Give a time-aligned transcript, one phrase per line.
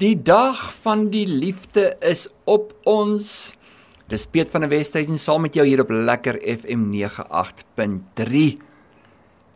[0.00, 3.52] Die dag van die liefde is op ons.
[4.08, 8.38] Dis Piet van der Westhuizen saam met jou hier op Lekker FM 98.3.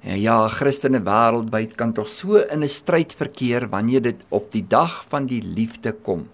[0.05, 4.67] En ja, Christene wêreldwyd kan tog so in 'n stryd verkeer wanneer dit op die
[4.69, 6.29] dag van die liefde kom.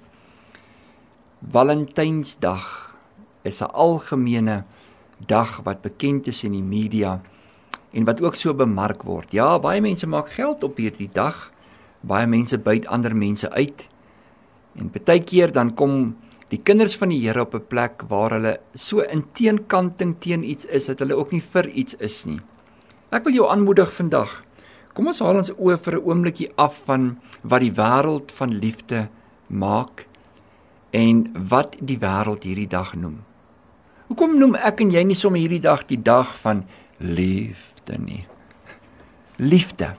[1.51, 2.97] Valentynsdag
[3.45, 4.65] is 'n algemene
[5.27, 7.23] dag wat bekend is in die media
[7.93, 9.33] en wat ook so bemark word.
[9.33, 11.53] Ja, baie mense maak geld op hierdie dag.
[12.01, 13.90] Baie mense byt ander mense uit.
[14.79, 16.17] En baie keer dan kom
[16.51, 20.65] die kinders van die Here op 'n plek waar hulle so in teenkanting teen iets
[20.65, 22.41] is dat hulle ook nie vir iets is nie.
[23.11, 24.45] Ek wil jou aanmoedig vandag.
[24.95, 29.09] Kom ons haal ons oë vir 'n oombliekie af van wat die wêreld van liefde
[29.47, 30.07] maak
[30.91, 33.19] en wat die wêreld hierdie dag noem.
[34.09, 36.65] Hoekom noem ek en jy nie sommer hierdie dag die dag van
[36.99, 38.27] liefde nie?
[39.37, 39.97] Liefde.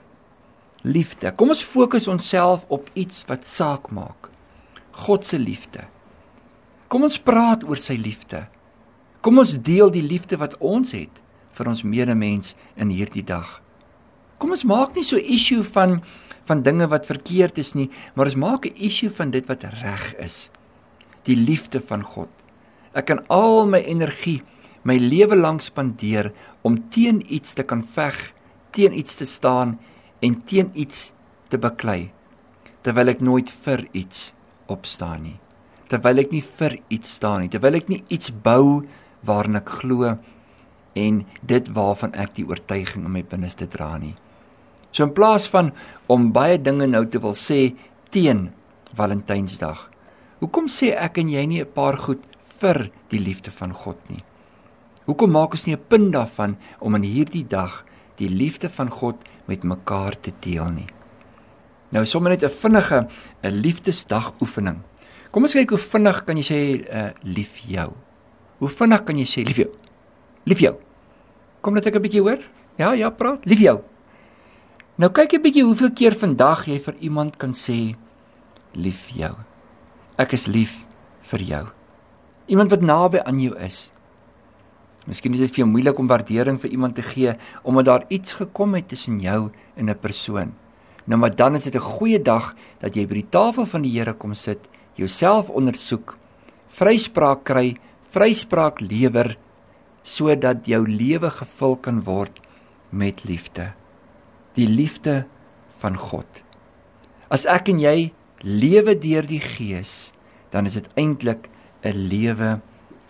[0.84, 1.32] Liefde.
[1.36, 4.31] Kom ons fokus onsself op iets wat saak maak.
[5.02, 5.88] God se liefde.
[6.92, 8.44] Kom ons praat oor sy liefde.
[9.26, 11.22] Kom ons deel die liefde wat ons het
[11.58, 13.60] vir ons medemens in hierdie dag.
[14.42, 16.02] Kom ons maak nie so 'n issue van
[16.46, 20.16] van dinge wat verkeerd is nie, maar ons maak 'n issue van dit wat reg
[20.20, 20.52] is.
[21.24, 22.30] Die liefde van God.
[22.94, 24.42] Ek kan al my energie,
[24.84, 28.34] my lewe lank spandeer om teen iets te kan veg,
[28.72, 29.80] teen iets te staan
[30.20, 31.14] en teen iets
[31.50, 32.12] te baklei
[32.82, 34.32] terwyl ek nooit vir iets
[34.74, 35.38] opstaan nie
[35.92, 38.82] terwyl ek nie vir iets staan nie terwyl ek nie iets bou
[39.28, 40.16] waarna ek glo
[41.06, 41.22] en
[41.54, 44.16] dit waarvan ek die oortuiging in my binneste dra nie
[44.92, 45.72] so in plaas van
[46.12, 47.62] om baie dinge nou te wil sê
[48.12, 48.50] teen
[48.96, 49.88] Valentynsdag
[50.42, 52.24] hoekom sê ek en jy nie 'n paar goed
[52.60, 54.24] vir die liefde van God nie
[55.06, 57.86] hoekom maak ons nie 'n punt daarvan om in hierdie dag
[58.22, 59.16] die liefde van God
[59.50, 60.90] met mekaar te deel nie.
[61.92, 63.08] Nou sommer net 'n vinnige
[63.44, 64.80] 'n liefdesdag oefening.
[65.32, 67.92] Kom ons kyk hoe vinnig kan jy sê uh, lief jou.
[68.60, 69.72] Hoe vinnig kan jy sê lief jou?
[70.46, 70.76] Lief jou.
[71.62, 72.40] Kom net ek 'n bietjie hoor.
[72.78, 73.46] Ja, ja, praat.
[73.46, 73.82] Lief jou.
[74.98, 77.96] Nou kyk 'n bietjie hoeveel keer vandag jy vir iemand kan sê
[78.74, 79.36] lief jou.
[80.18, 80.86] Ek is lief
[81.22, 81.66] vir jou.
[82.48, 83.92] Iemand wat naby aan jou is.
[85.08, 88.34] Miskien is dit vir jou moeilik om waardering vir iemand te gee omdat daar iets
[88.34, 90.54] gekom het tussen jou en 'n persoon.
[91.06, 93.98] Nou maar dan is dit 'n goeie dag dat jy by die tafel van die
[93.98, 94.60] Here kom sit,
[94.96, 96.18] jouself ondersoek,
[96.68, 97.76] vryspraak kry,
[98.12, 99.38] vryspraak lewer
[100.04, 102.40] sodat jou lewe gevul kan word
[102.90, 103.74] met liefde.
[104.54, 105.26] Die liefde
[105.78, 106.44] van God.
[107.30, 108.12] As ek en jy
[108.44, 110.14] lewe deur die Gees,
[110.50, 111.50] dan is dit eintlik
[111.84, 112.60] 'n lewe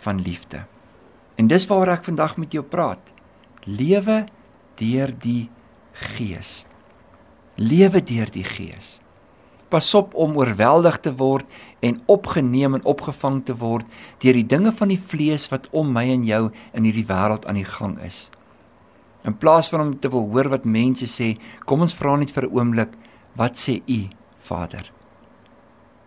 [0.04, 0.66] van liefde.
[1.36, 3.12] En dis waaroor ek vandag met jou praat.
[3.66, 4.26] Lewe
[4.76, 5.50] deur die
[5.94, 6.66] Gees.
[7.60, 9.02] Lewe deur die Gees.
[9.68, 11.48] Pas op om oorweldig te word
[11.84, 13.88] en opgeneem en opgevang te word
[14.24, 17.60] deur die dinge van die vlees wat om my en jou in hierdie wêreld aan
[17.60, 18.30] die gang is.
[19.28, 21.36] In plaas van om te wil hoor wat mense sê,
[21.68, 22.92] kom ons vra net vir 'n oomblik,
[23.36, 24.92] wat sê u, Vader?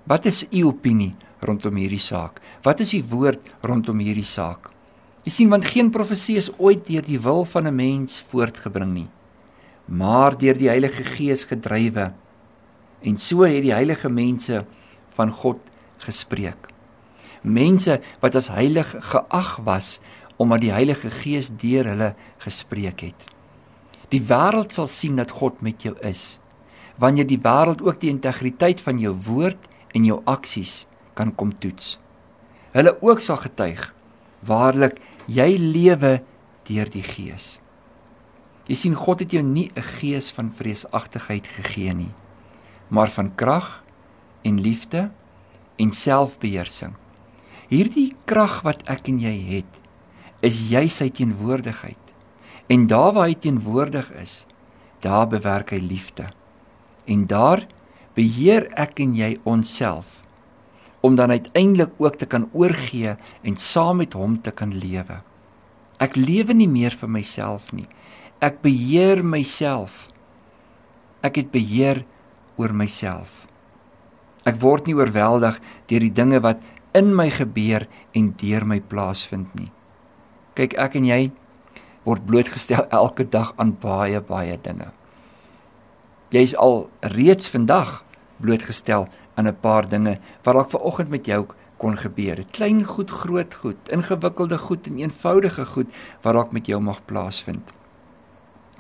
[0.07, 2.41] Wat is u opinie rondom hierdie saak?
[2.63, 4.71] Wat is u woord rondom hierdie saak?
[5.25, 9.09] Jy sien want geen profesie is ooit deur die wil van 'n mens voortgebring nie,
[9.85, 12.13] maar deur die Heilige Gees gedrywe.
[13.05, 14.65] En so het die heilige mense
[15.17, 15.61] van God
[16.05, 16.71] gespreek.
[17.43, 19.99] Mense wat as heilig geag was
[20.41, 23.27] omdat die Heilige Gees deur hulle gespreek het.
[24.11, 26.39] Die wêreld sal sien dat God met jou is
[27.01, 29.59] wanneer die wêreld ook die integriteit van jou woord
[29.99, 30.85] en jou aksies
[31.19, 31.97] kan kom toets.
[32.75, 33.83] Hulle ook sal getuig
[34.47, 36.21] waarlik jy lewe
[36.69, 37.59] deur die Gees.
[38.65, 42.13] Jy sien God het jou nie 'n gees van vreesagtigheid gegee nie,
[42.89, 43.85] maar van krag
[44.43, 45.11] en liefde
[45.77, 46.95] en selfbeheersing.
[47.69, 49.71] Hierdie krag wat ek en jy het,
[50.41, 51.99] is jy sy teenwoordigheid.
[52.69, 54.47] En daar waar hy teenwoordig is,
[55.01, 56.31] daar bewerk hy liefde.
[57.07, 57.67] En daar
[58.15, 60.25] beheer ek en jy onsself
[61.05, 65.21] om dan uiteindelik ook te kan oorgee en saam met hom te kan lewe.
[66.01, 67.85] Ek lewe nie meer vir myself nie.
[68.45, 70.11] Ek beheer myself.
[71.25, 72.03] Ek het beheer
[72.61, 73.47] oor myself.
[74.45, 75.57] Ek word nie oorweldig
[75.89, 76.61] deur die dinge wat
[76.99, 79.71] in my gebeur en deur my plaasvind nie.
[80.59, 81.21] Kyk, ek en jy
[82.05, 84.91] word blootgestel elke dag aan baie baie dinge.
[86.35, 88.03] Jy's al reeds vandag
[88.45, 89.09] blootgestel
[89.39, 91.47] aan 'n paar dinge wat dalk vanoggend met jou
[91.81, 92.45] kon gebeur.
[92.53, 95.89] Klein goed, groot goed, ingewikkelde goed en eenvoudige goed
[96.21, 97.73] wat dalk met jou mag plaasvind.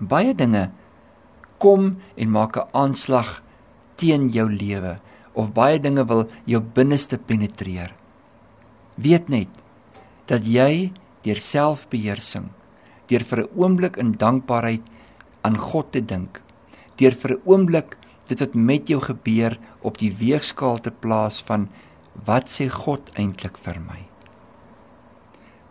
[0.00, 0.70] Baie dinge
[1.58, 3.42] kom en maak 'n aanslag
[3.96, 4.98] teen jou lewe
[5.34, 7.94] of baie dinge wil jou binneste penetreer.
[8.96, 9.48] Weet net
[10.26, 10.92] dat jy
[11.22, 12.48] deur selfbeheersing,
[13.08, 14.82] deur vir 'n oomblik in dankbaarheid
[15.42, 16.40] aan God te dink,
[16.96, 17.96] deur vir 'n oomblik
[18.28, 21.68] dit wat met jou gebeur op die weegskaal te plaas van
[22.24, 24.00] wat sê God eintlik vir my.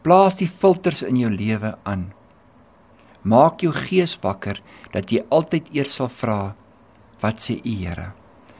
[0.03, 2.13] Plaas die filters in jou lewe aan.
[3.23, 4.59] Maak jou gees wakker
[4.91, 6.55] dat jy altyd eers sal vra
[7.21, 8.11] wat sê U Here?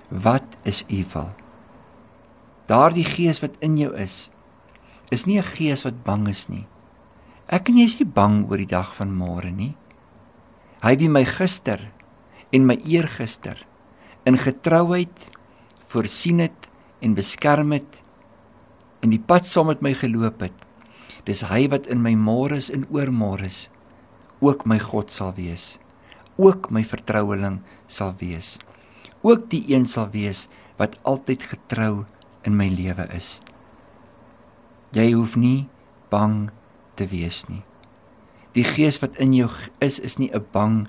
[0.08, 1.34] Wat is U wil?
[2.72, 4.30] Daardie gees wat in jou is,
[5.12, 6.66] is nie 'n gees wat bang is nie.
[7.50, 9.76] Ek en jy is nie bang oor die dag van môre nie.
[10.82, 11.92] Hy wie my gister
[12.54, 13.66] en my eergister
[14.26, 15.30] in getrouheid
[15.88, 16.70] voorsien het
[17.02, 18.02] en beskerm het
[19.02, 20.56] en die pad saam met my geloop het.
[21.26, 23.68] Dis hy wat in my môres en oormôres
[24.44, 25.78] ook my God sal wees.
[26.36, 28.58] Ook my vertroueling sal wees.
[29.24, 30.48] Ook die een sal wees
[30.78, 32.06] wat altyd getrou
[32.44, 33.40] in my lewe is.
[34.94, 35.70] Jy hoef nie
[36.12, 36.52] bang
[37.00, 37.64] te wees nie.
[38.54, 39.50] Die gees wat in jou
[39.82, 40.88] is is nie 'n bang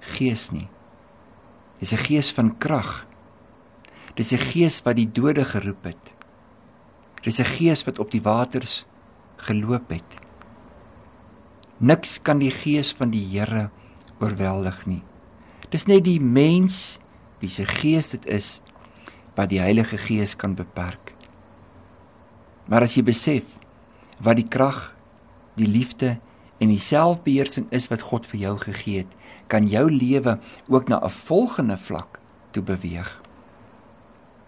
[0.00, 0.68] gees nie.
[1.78, 3.06] Dis 'n gees van krag.
[4.14, 6.14] Dis 'n gees wat die dode geroep het.
[7.22, 8.86] Dis 'n gees wat op die waters
[9.36, 10.23] geloop het.
[11.78, 13.70] Niks kan die gees van die Here
[14.20, 15.02] oorweldig nie.
[15.70, 17.00] Dis net die mens
[17.42, 18.60] wie se gees dit is
[19.34, 21.12] wat die Heilige Gees kan beperk.
[22.70, 23.58] Maar as jy besef
[24.22, 24.94] wat die krag,
[25.58, 26.18] die liefde
[26.62, 29.10] en die selfbeheersing is wat God vir jou gegee het,
[29.50, 30.38] kan jou lewe
[30.70, 32.20] ook na 'n volgende vlak
[32.52, 33.10] toe beweeg.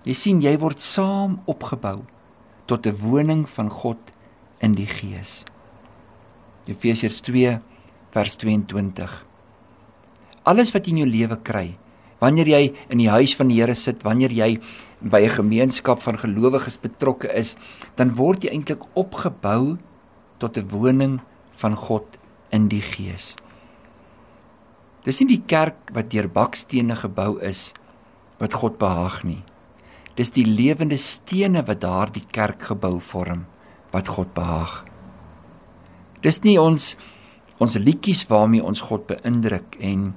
[0.05, 2.05] Jy sien jy word saam opgebou
[2.67, 3.99] tot 'n woning van God
[4.61, 5.45] in die Gees.
[6.67, 7.59] Efesiërs 2
[8.11, 9.13] vers 22.
[10.47, 11.67] Alles wat jy in jou lewe kry,
[12.23, 14.59] wanneer jy in die huis van die Here sit, wanneer jy
[15.01, 17.57] by 'n gemeenskap van gelowiges betrokke is,
[17.97, 19.79] dan word jy eintlik opgebou
[20.39, 21.21] tot 'n woning
[21.51, 22.19] van God
[22.51, 23.37] in die Gees.
[25.05, 27.73] Dis nie die kerk wat deur bakstene gebou is
[28.39, 29.43] wat God behaag nie.
[30.17, 33.47] Dis die lewende stene wat daardie kerk gebou vorm
[33.93, 34.86] wat God behaag.
[36.27, 36.95] Dis nie ons
[37.63, 40.11] ons liedjies waarmee ons God beïndruk en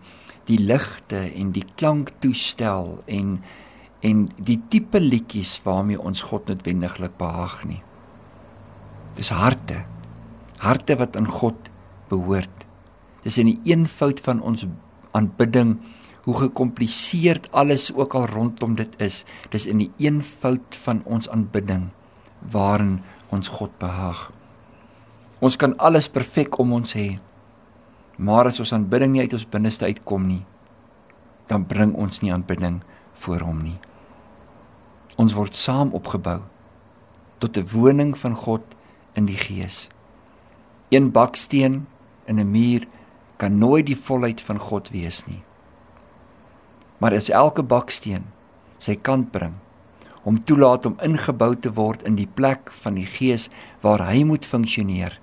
[0.49, 3.37] die ligte en die klanktoestel en
[4.09, 7.81] en die tipe liedjies waarmee ons God noodwendiglik behaag nie.
[9.19, 9.83] Dis harte.
[10.63, 11.67] Harte wat aan God
[12.09, 12.65] behoort.
[13.25, 14.63] Dis in die eenvoud van ons
[15.11, 15.75] aanbidding
[16.23, 19.25] hoe gekompliseerd alles ook al rondom dit is.
[19.51, 21.89] Dis in die eenvoud van ons aanbidding
[22.55, 23.01] waarin
[23.35, 24.29] ons God behaag.
[25.39, 27.19] Ons kan alles perfek om ons hê.
[28.19, 30.41] Maar as ons aanbidding nie uit ons binneste uitkom nie,
[31.47, 32.81] dan bring ons nie aanbidding
[33.23, 33.77] voor hom nie.
[35.19, 36.41] Ons word saam opgebou
[37.39, 38.63] tot 'n woning van God
[39.15, 39.87] in die Gees.
[40.91, 41.87] Een baksteen
[42.27, 42.87] in 'n muur
[43.37, 45.43] kan nooit die volheid van God wees nie.
[46.97, 48.23] Maar as elke baksteen
[48.77, 49.53] sy kant bring,
[50.23, 53.49] hom toelaat om ingebou te word in die plek van die Gees
[53.81, 55.19] waar hy moet funksioneer,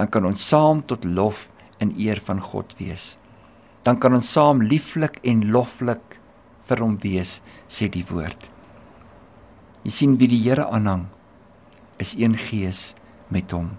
[0.00, 3.18] dan kan ons saam tot lof en eer van God wees.
[3.84, 6.16] Dan kan ons saam lieflik en loflik
[6.64, 8.46] vir hom wees, sê die woord.
[9.84, 11.04] Jy sien wie die Here aanhang,
[12.00, 12.94] is een gees
[13.28, 13.74] met hom.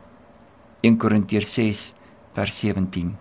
[0.85, 1.81] 1 Korintiërs 6
[2.37, 3.15] vers 17.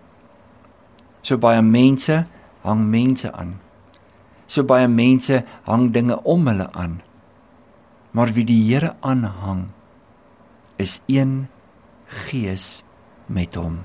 [1.25, 2.19] So baie mense
[2.61, 3.55] hang mense aan.
[4.45, 6.99] So baie mense hang dinge om hulle aan.
[8.13, 9.71] Maar wie die Here aanhang
[10.77, 11.47] is een
[12.29, 12.83] gees
[13.31, 13.81] met hom.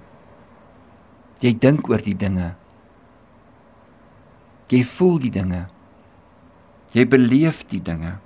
[1.42, 2.54] Jy dink oor die dinge.
[4.72, 5.66] Jy voel die dinge.
[6.96, 8.16] Jy beleef die dinge.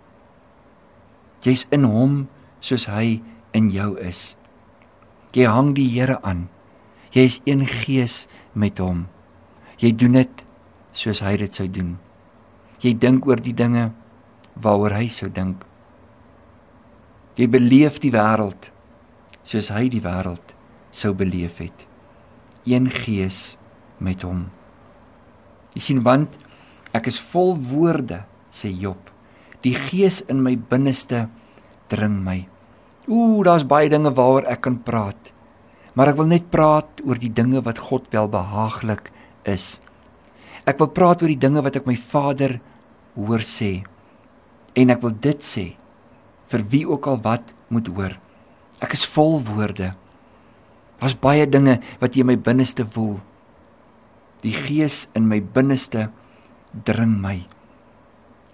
[1.44, 2.22] Jy's in hom
[2.64, 3.18] soos hy
[3.56, 4.36] in jou is.
[5.34, 6.48] Jy hang die Here aan.
[7.10, 9.06] Jy is een gees met hom.
[9.80, 10.44] Jy doen dit
[10.94, 11.96] soos hy dit sou doen.
[12.80, 13.90] Jy dink oor die dinge
[14.60, 15.64] waaroor hy sou dink.
[17.40, 18.70] Jy beleef die wêreld
[19.42, 20.54] soos hy die wêreld
[20.90, 21.86] sou beleef het.
[22.66, 23.56] Een gees
[23.98, 24.48] met hom.
[25.74, 26.34] Jy sien want
[26.96, 29.10] ek is vol woorde sê Job.
[29.62, 31.28] Die gees in my binneste
[31.92, 32.42] dring my.
[33.10, 35.32] Ooh, daar's baie dinge waaroor ek kan praat.
[35.94, 39.10] Maar ek wil net praat oor die dinge wat God wel behaaglik
[39.48, 39.80] is.
[40.68, 42.58] Ek wil praat oor die dinge wat ek my Vader
[43.16, 43.80] hoor sê.
[44.78, 45.66] En ek wil dit sê
[46.50, 48.16] vir wie ook al wat moet hoor.
[48.82, 49.92] Ek is vol woorde.
[51.00, 53.20] Daar's baie dinge wat in my binneste woel.
[54.44, 56.10] Die Gees in my binneste
[56.84, 57.40] dring my.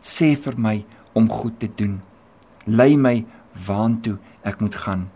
[0.01, 0.85] Sê vir my
[1.15, 2.01] om goed te doen.
[2.67, 3.25] Lei my
[3.67, 5.09] waantoe ek moet gaan.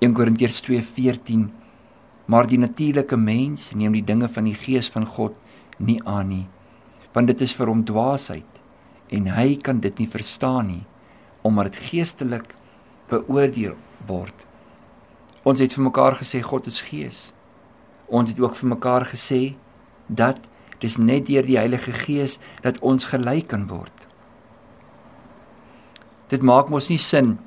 [0.00, 1.48] 1 Korintiërs 2:14
[2.28, 5.38] Maar die natuurlike mens neem die dinge van die gees van God
[5.78, 6.46] nie aan nie,
[7.14, 8.60] want dit is vir hom dwaasheid
[9.16, 10.84] en hy kan dit nie verstaan nie
[11.42, 12.52] omdat dit geestelik
[13.08, 14.47] beoordeel word.
[15.48, 17.18] Ons het vir mekaar gesê God is gees.
[18.08, 19.42] Ons het ook vir mekaar gesê
[20.08, 20.44] dat
[20.82, 23.94] dis net deur die Heilige Gees dat ons gelyk kan word.
[26.28, 27.38] Dit maak mos nie sin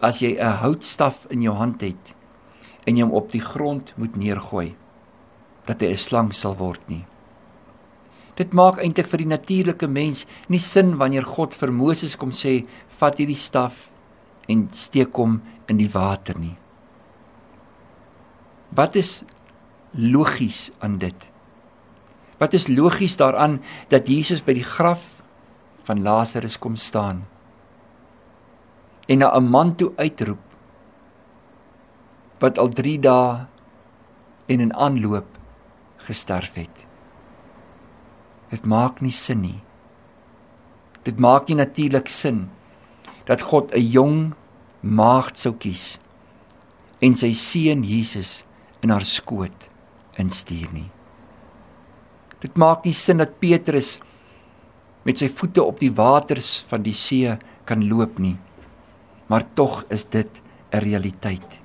[0.00, 2.14] as jy 'n houtstaf in jou hand het
[2.86, 4.74] en jy hom op die grond moet neergooi
[5.66, 7.04] dat hy 'n slang sal word nie.
[8.36, 12.66] Dit maak eintlik vir die natuurlike mens nie sin wanneer God vir Moses kom sê
[12.88, 13.90] vat hierdie staf
[14.48, 16.61] en steek hom in die water nie.
[18.74, 19.22] Wat is
[19.92, 21.28] logies aan dit?
[22.40, 23.60] Wat is logies daaraan
[23.92, 25.20] dat Jesus by die graf
[25.86, 27.26] van Lazarus kom staan
[29.10, 30.40] en na 'n man toe uitroep
[32.38, 33.46] wat al 3 dae
[34.46, 35.28] en in aanloop
[35.96, 36.86] gesterf het?
[38.50, 39.62] Dit maak nie sin nie.
[41.02, 42.50] Dit maak nie natuurlik sin
[43.24, 44.34] dat God 'n jong
[44.80, 45.98] maagd sou kies
[47.00, 48.44] en sy seun Jesus
[48.82, 49.68] in haar skoot
[50.20, 50.90] instuur nie.
[52.42, 54.00] Dit maak nie sin dat Petrus
[55.06, 57.30] met sy voete op die waters van die see
[57.66, 58.36] kan loop nie.
[59.30, 61.60] Maar tog is dit 'n realiteit.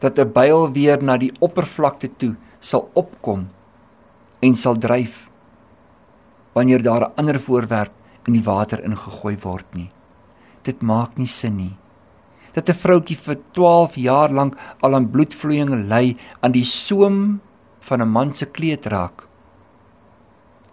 [0.00, 3.48] Dat 'n byl weer na die oppervlakte toe sal opkom
[4.40, 5.30] en sal dryf
[6.54, 7.92] wanneer daar 'n ander voorwerp
[8.26, 9.90] in die water ingegooi word nie.
[10.62, 11.76] Dit maak nie sin nie.
[12.52, 17.40] Dat 'n vroutjie vir 12 jaar lank al aan bloedvloeiinge ly aan die soem
[17.80, 19.26] van 'n man se kleed raak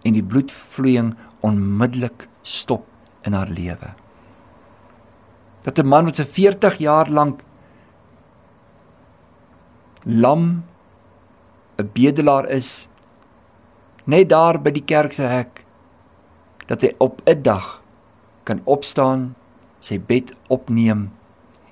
[0.04, 2.84] en die bloedvloeiing onmiddellik stop
[3.22, 3.94] in haar lewe.
[5.62, 7.42] Dat 'n man wat vir 40 jaar lank
[10.04, 10.64] lam
[11.78, 12.88] 'n bedelaar is
[14.04, 15.64] net daar by die kerk se hek
[16.66, 17.82] dat hy op 'n dag
[18.44, 19.34] kan opstaan,
[19.80, 21.10] sy bed opneem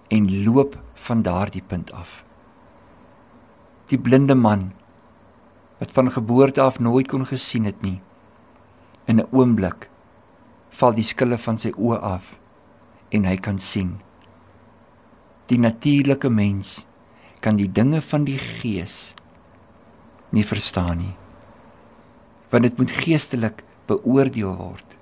[0.09, 2.25] en loop van daardie punt af.
[3.89, 4.73] Die blinde man
[5.79, 8.01] wat van geboorte af nooit kon gesien het nie.
[9.05, 9.89] In 'n oomblik
[10.71, 12.39] val die skille van sy oë af
[13.09, 14.01] en hy kan sien.
[15.47, 16.87] Die natuurlike mens
[17.41, 19.15] kan die dinge van die gees
[20.31, 21.17] nie verstaan nie.
[22.51, 24.97] Want dit moet geestelik beoordeel word.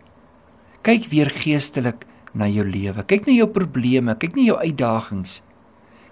[0.82, 2.06] Kyk weer geestelik
[2.36, 3.04] na jou lewe.
[3.08, 5.40] Kyk na jou probleme, kyk na jou uitdagings.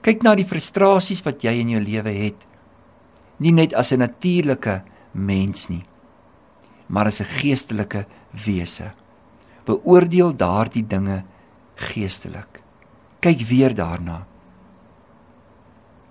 [0.04, 2.46] Kyk na die frustrasies wat jy in jou lewe het.
[3.40, 5.84] Nie net as 'n natuurlike mens nie,
[6.88, 8.92] maar as 'n geestelike wese.
[9.66, 11.24] Beoordeel daardie dinge
[11.76, 12.62] geestelik.
[13.20, 14.26] Kyk weer daarna.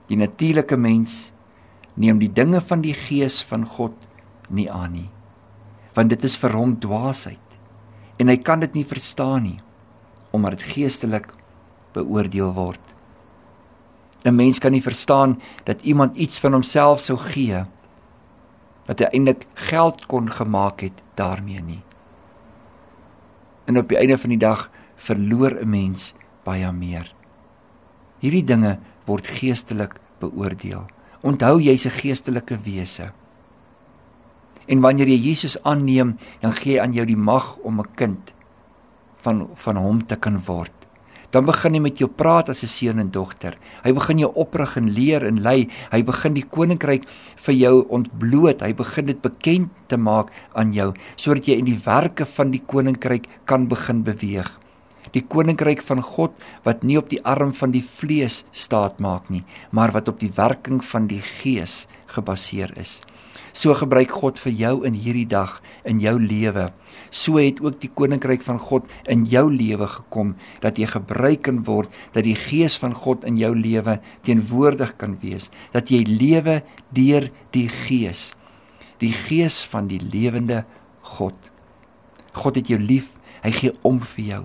[0.08, 1.32] Die natuurlike mens
[1.96, 3.94] neem die dinge van die gees van God
[4.50, 5.10] nie aan nie,
[5.94, 7.40] want dit is vir hom dwaasheid
[8.18, 9.62] en hy kan dit nie verstaan nie
[10.34, 11.30] omdat dit geestelik
[11.94, 12.82] beoordeel word.
[14.26, 17.66] 'n Mens kan nie verstaan dat iemand iets van homself sou gee
[18.88, 21.84] wat hy eintlik geld kon gemaak het daarmee nie.
[23.66, 26.14] En op die einde van die dag verloor 'n mens
[26.44, 27.14] baie meer.
[28.20, 30.86] Hierdie dinge word geestelik beoordeel.
[31.22, 33.12] Onthou jy's 'n geestelike wese.
[34.68, 38.33] En wanneer jy Jesus aanneem, dan gee hy aan jou die mag om 'n kind
[39.24, 40.74] van van hom te kan word.
[41.34, 43.58] Dan begin hy met jou praat as 'n seun en dogter.
[43.84, 45.68] Hy begin jou oprig en leer en lei.
[45.92, 47.04] Hy begin die koninkryk
[47.36, 48.62] vir jou ontbloot.
[48.62, 52.62] Hy begin dit bekend te maak aan jou sodat jy in die werke van die
[52.62, 54.60] koninkryk kan begin beweeg.
[55.12, 56.32] Die koninkryk van God
[56.64, 60.32] wat nie op die arm van die vlees staat maak nie, maar wat op die
[60.36, 63.02] werking van die gees gebaseer is.
[63.54, 66.72] So gebruik God vir jou in hierdie dag in jou lewe.
[67.14, 70.34] So het ook die koninkryk van God in jou lewe gekom
[70.64, 75.18] dat jy gebruik kan word dat die gees van God in jou lewe teenwoordig kan
[75.22, 76.62] wees, dat jy lewe
[76.98, 78.32] deur die gees.
[78.98, 80.64] Die gees van die lewende
[81.14, 81.38] God.
[82.34, 83.14] God het jou lief.
[83.44, 84.44] Hy gee om vir jou.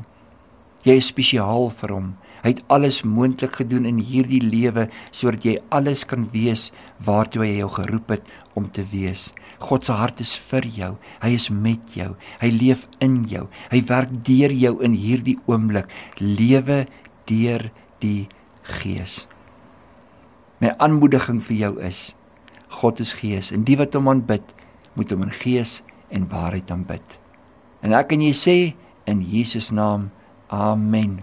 [0.85, 2.09] Jy is spesiaal vir hom.
[2.43, 6.69] Hy het alles moontlik gedoen in hierdie lewe sodat jy alles kan wees
[7.05, 9.33] waartoe hy jou geroep het om te wees.
[9.63, 10.93] God se hart is vir jou.
[11.23, 12.15] Hy is met jou.
[12.43, 13.47] Hy leef in jou.
[13.73, 15.91] Hy werk deur jou in hierdie oomblik.
[16.19, 16.87] Lewe
[17.29, 17.71] deur
[18.03, 18.29] die
[18.69, 19.27] Gees.
[20.61, 22.13] My aanmoediging vir jou is:
[22.83, 24.45] God is Gees en die wat hom aanbid,
[24.99, 25.79] moet hom in gees
[26.13, 27.17] en waarheid aanbid.
[27.87, 28.57] En ek en jy sê
[29.09, 30.11] in Jesus naam.
[30.53, 31.21] Amen.